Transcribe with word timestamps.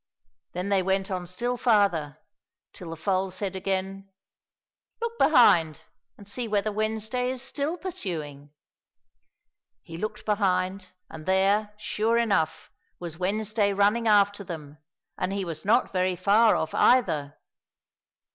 Then 0.53 0.69
they 0.69 0.81
went 0.81 1.11
on 1.11 1.27
still 1.27 1.57
farther, 1.57 2.17
till 2.73 2.89
the 2.89 2.95
foal 2.95 3.29
said 3.29 3.55
again," 3.55 4.09
Look 4.99 5.19
behind, 5.19 5.81
and 6.17 6.27
see 6.27 6.47
whether 6.47 6.71
Wednesday 6.71 7.29
is 7.29 7.43
still 7.43 7.77
pursuing!"— 7.77 8.49
He 9.83 9.97
looked 9.99 10.25
behind, 10.25 10.87
and 11.07 11.27
there, 11.27 11.75
sure 11.77 12.17
enough, 12.17 12.71
was 12.99 13.19
Wednesday 13.19 13.73
running 13.73 14.07
after 14.07 14.43
them, 14.43 14.79
and 15.19 15.31
he 15.33 15.45
was 15.45 15.65
not 15.65 15.93
very 15.93 16.15
far 16.15 16.55
off 16.55 16.73
either. 16.73 17.37